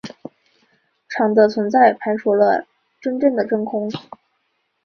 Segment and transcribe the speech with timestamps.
[1.09, 2.65] 场的存在排除了
[2.99, 3.87] 真正的真空。